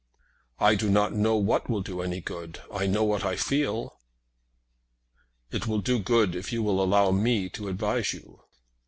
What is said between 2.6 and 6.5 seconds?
I know what I feel." "It will do good